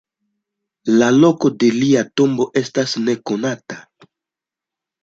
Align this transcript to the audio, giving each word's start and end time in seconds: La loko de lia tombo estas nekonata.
La 1.01 1.09
loko 1.17 1.51
de 1.65 1.69
lia 1.77 2.03
tombo 2.23 2.49
estas 2.63 2.99
nekonata. 3.07 3.81